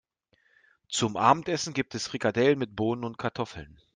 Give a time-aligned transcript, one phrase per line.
[0.89, 3.77] Zum Abendessen gibt es Frikadellen mit Bohnen und Kartoffeln.